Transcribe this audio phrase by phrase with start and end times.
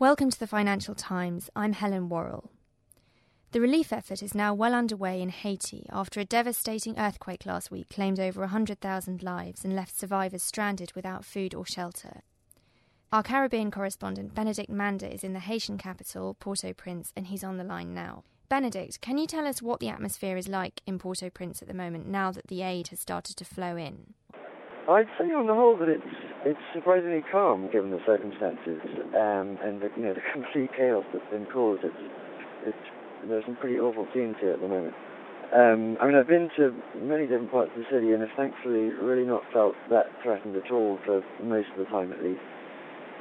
[0.00, 1.50] Welcome to the Financial Times.
[1.54, 2.50] I'm Helen Worrell.
[3.52, 7.90] The relief effort is now well underway in Haiti after a devastating earthquake last week
[7.90, 12.22] claimed over 100,000 lives and left survivors stranded without food or shelter.
[13.12, 17.44] Our Caribbean correspondent Benedict Mander is in the Haitian capital, Port au Prince, and he's
[17.44, 18.24] on the line now.
[18.48, 21.68] Benedict, can you tell us what the atmosphere is like in Port au Prince at
[21.68, 24.14] the moment now that the aid has started to flow in?
[24.88, 28.80] I'd say on the whole that it's it's surprisingly calm given the circumstances
[29.14, 31.84] um, and the, you know the complete chaos that's been caused.
[31.84, 32.02] It's
[32.66, 32.84] it's
[33.28, 34.94] there's some pretty awful scenes here at the moment.
[35.52, 36.70] Um, I mean, I've been to
[37.02, 40.70] many different parts of the city and have thankfully really not felt that threatened at
[40.70, 42.40] all for most of the time, at least.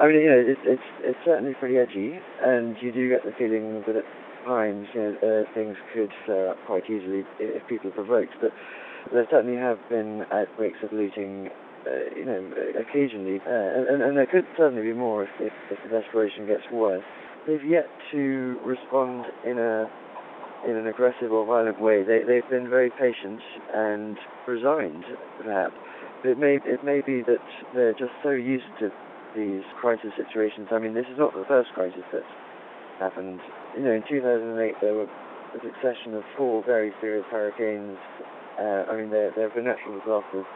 [0.00, 3.32] I mean, you know, it's it's it's certainly pretty edgy, and you do get the
[3.36, 4.06] feeling that at
[4.46, 8.34] times, you know, uh, things could flare up quite easily if people are provoked.
[8.40, 8.52] But
[9.12, 11.50] there certainly have been outbreaks of looting,
[11.86, 12.38] uh, you know,
[12.78, 16.62] occasionally, uh, and, and there could certainly be more if, if, if the desperation gets
[16.72, 17.04] worse.
[17.46, 19.90] They've yet to respond in a
[20.62, 22.04] in an aggressive or violent way.
[22.04, 23.40] They they've been very patient
[23.74, 25.04] and resigned,
[25.42, 25.74] perhaps.
[26.24, 27.42] It may it may be that
[27.74, 28.90] they're just so used to
[29.34, 30.68] these crisis situations.
[30.70, 32.24] I mean, this is not the first crisis that's
[33.00, 33.40] happened.
[33.76, 37.98] You know, in 2008 there were a succession of four very serious hurricanes
[38.58, 40.46] uh, I mean, have been natural disasters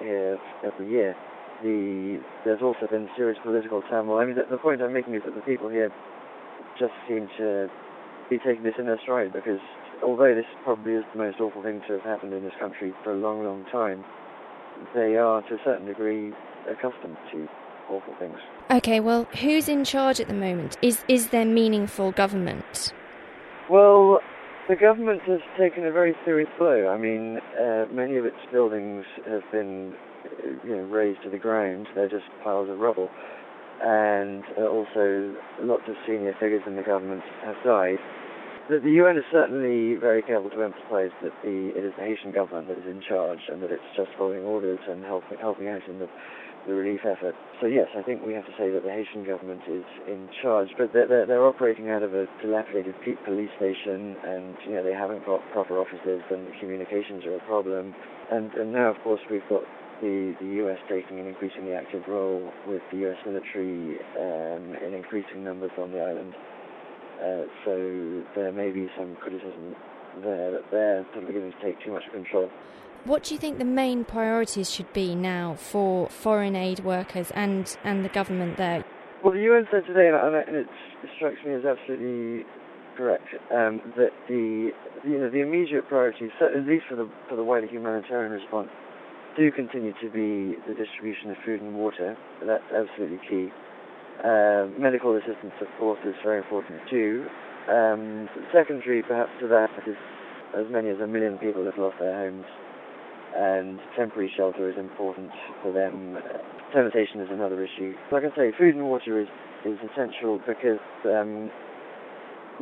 [0.00, 1.16] here every year.
[1.62, 4.18] The, there's also been serious political turmoil.
[4.18, 5.90] I mean, the, the point I'm making is that the people here
[6.78, 7.68] just seem to
[8.28, 9.60] be taking this in their stride because
[10.02, 13.12] although this probably is the most awful thing to have happened in this country for
[13.12, 14.04] a long, long time,
[14.94, 16.32] they are to a certain degree
[16.68, 17.48] accustomed to
[17.88, 18.36] awful things.
[18.70, 20.76] Okay, well, who's in charge at the moment?
[20.82, 22.92] Is is there meaningful government?
[23.70, 24.20] Well,
[24.68, 26.88] the government has taken a very serious blow.
[26.88, 29.94] I mean, uh, many of its buildings have been,
[30.64, 31.86] you know, razed to the ground.
[31.94, 33.08] They're just piles of rubble,
[33.82, 37.98] and uh, also lots of senior figures in the government have died.
[38.68, 42.32] The, the UN is certainly very careful to emphasise that the, it is the Haitian
[42.32, 45.86] government that is in charge and that it's just following orders and helping helping out
[45.88, 46.08] in the
[46.66, 47.34] the relief effort.
[47.60, 50.68] So yes, I think we have to say that the Haitian government is in charge,
[50.76, 54.92] but they're, they're, they're operating out of a dilapidated police station, and you know they
[54.92, 57.94] haven't got proper officers, and communications are a problem.
[58.32, 59.62] And, and now, of course, we've got
[60.02, 65.44] the, the US taking an increasingly active role with the US military um, in increasing
[65.44, 66.34] numbers on the island.
[67.20, 69.74] Uh, so there may be some criticism
[70.22, 72.50] there that they're sort of beginning to take too much control.
[73.04, 77.76] What do you think the main priorities should be now for foreign aid workers and,
[77.84, 78.84] and the government there?
[79.22, 80.66] Well, the UN said today, and it
[81.16, 82.44] strikes me as absolutely
[82.96, 84.72] correct, um, that the
[85.04, 88.68] you know the immediate priorities, at least for the for the wider humanitarian response,
[89.36, 92.16] do continue to be the distribution of food and water.
[92.44, 93.48] That's absolutely key.
[94.24, 97.26] Uh, medical assistance, of course, is very important too.
[97.68, 99.96] Um, secondary, perhaps, to that is
[100.56, 102.46] as many as a million people have lost their homes
[103.36, 105.30] and temporary shelter is important
[105.62, 106.18] for them.
[106.72, 107.94] Sanitation is another issue.
[108.10, 109.28] Like I say, food and water is,
[109.64, 111.50] is essential because um,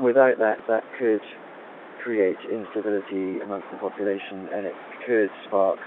[0.03, 1.21] without that, that could
[2.03, 4.75] create instability amongst the population and it
[5.07, 5.79] could spark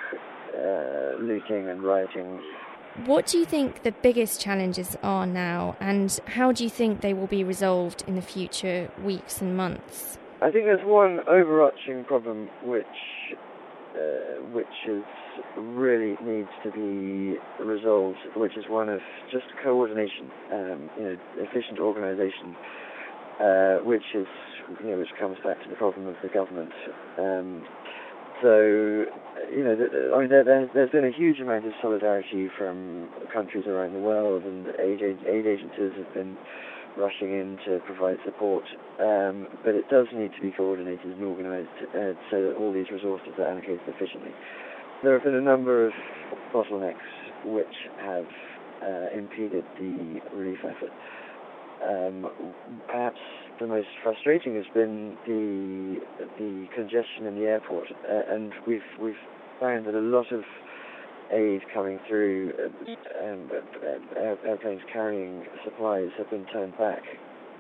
[0.55, 2.41] uh, looting and rioting.
[3.06, 7.13] What do you think the biggest challenges are now, and how do you think they
[7.13, 10.18] will be resolved in the future weeks and months?
[10.41, 12.85] I think there's one overarching problem which
[13.96, 15.03] uh, which is
[15.58, 19.00] really needs to be resolved, which is one of
[19.31, 22.56] just coordination, um, you know, efficient organisation,
[23.40, 24.28] uh, which is
[24.84, 26.74] you know which comes back to the problem of the government.
[27.19, 27.64] Um,
[28.42, 29.06] so,
[29.52, 29.75] you know,
[30.16, 34.44] I mean, there, has been a huge amount of solidarity from countries around the world,
[34.44, 36.38] and aid, aid agencies have been
[36.97, 38.64] rushing in to provide support,
[39.00, 42.90] um, but it does need to be coordinated and organised uh, so that all these
[42.92, 44.31] resources are allocated efficiently.
[45.03, 45.94] There have been a number of
[46.53, 46.96] bottlenecks
[47.46, 47.66] which
[48.02, 48.26] have
[48.81, 50.92] uh, impeded the relief effort.
[51.88, 52.28] Um,
[52.88, 53.20] perhaps
[53.59, 56.00] the most frustrating has been the
[56.38, 59.20] the congestion in the airport, uh, and we've we've
[59.59, 60.44] found that a lot of
[61.32, 62.54] aid coming through,
[63.24, 63.50] um,
[64.46, 67.04] airplanes carrying supplies have been turned back,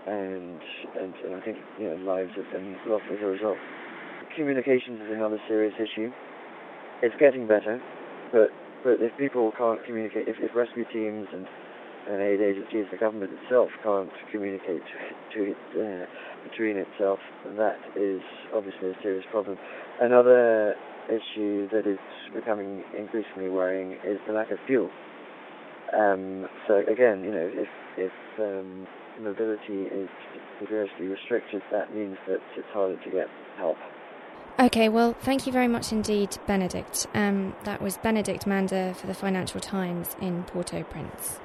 [0.05, 0.61] and,
[0.99, 3.57] and, and I think you know lives have been lost as a result.
[4.35, 6.11] Communications is another serious issue.
[7.01, 7.81] It's getting better,
[8.31, 8.49] but
[8.83, 11.45] but if people can't communicate, if, if rescue teams and
[12.09, 14.81] and aid agencies, the government itself can't communicate
[15.33, 16.05] to, to uh,
[16.49, 17.19] between itself,
[17.57, 18.21] that is
[18.53, 19.57] obviously a serious problem.
[19.99, 20.75] Another
[21.09, 21.99] issue that is
[22.33, 24.89] becoming increasingly worrying is the lack of fuel.
[25.97, 28.87] Um, so again, you know, if if um,
[29.21, 30.09] mobility is
[30.59, 33.27] severely restricted, that means that it's harder to get
[33.57, 33.77] help.
[34.59, 37.07] Okay, well, thank you very much indeed, Benedict.
[37.13, 41.39] Um, that was Benedict Mander for the Financial Times in Port au Prince.